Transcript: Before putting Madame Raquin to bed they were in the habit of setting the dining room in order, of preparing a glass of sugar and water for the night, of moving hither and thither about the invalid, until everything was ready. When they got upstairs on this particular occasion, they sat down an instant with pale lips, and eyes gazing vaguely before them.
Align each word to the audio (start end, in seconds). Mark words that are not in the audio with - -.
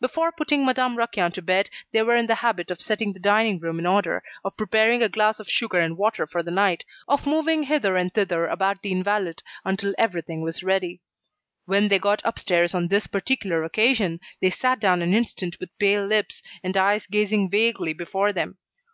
Before 0.00 0.32
putting 0.32 0.64
Madame 0.64 0.96
Raquin 0.96 1.32
to 1.32 1.42
bed 1.42 1.68
they 1.92 2.00
were 2.02 2.14
in 2.14 2.28
the 2.28 2.36
habit 2.36 2.70
of 2.70 2.80
setting 2.80 3.12
the 3.12 3.20
dining 3.20 3.58
room 3.58 3.78
in 3.78 3.84
order, 3.84 4.22
of 4.42 4.56
preparing 4.56 5.02
a 5.02 5.08
glass 5.10 5.38
of 5.38 5.50
sugar 5.50 5.76
and 5.76 5.98
water 5.98 6.26
for 6.26 6.42
the 6.42 6.50
night, 6.50 6.86
of 7.06 7.26
moving 7.26 7.64
hither 7.64 7.94
and 7.94 8.14
thither 8.14 8.46
about 8.46 8.80
the 8.80 8.90
invalid, 8.90 9.42
until 9.66 9.94
everything 9.98 10.40
was 10.40 10.62
ready. 10.62 11.02
When 11.66 11.88
they 11.88 11.98
got 11.98 12.22
upstairs 12.24 12.72
on 12.72 12.88
this 12.88 13.06
particular 13.06 13.64
occasion, 13.64 14.20
they 14.40 14.48
sat 14.48 14.80
down 14.80 15.02
an 15.02 15.12
instant 15.12 15.60
with 15.60 15.76
pale 15.78 16.06
lips, 16.06 16.42
and 16.62 16.74
eyes 16.74 17.06
gazing 17.06 17.50
vaguely 17.50 17.92
before 17.92 18.32
them. 18.32 18.56